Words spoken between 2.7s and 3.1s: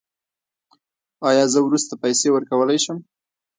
شم؟